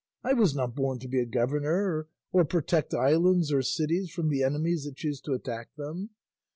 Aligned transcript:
I 0.23 0.33
was 0.33 0.55
not 0.55 0.73
born 0.73 0.97
to 0.97 1.07
be 1.07 1.19
a 1.19 1.27
governor 1.27 2.07
or 2.31 2.43
protect 2.43 2.91
islands 2.91 3.51
or 3.51 3.61
cities 3.61 4.09
from 4.09 4.29
the 4.29 4.41
enemies 4.41 4.85
that 4.85 4.95
choose 4.95 5.21
to 5.21 5.33
attack 5.33 5.75
them. 5.75 6.09